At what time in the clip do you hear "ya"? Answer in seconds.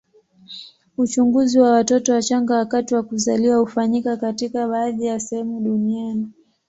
5.05-5.19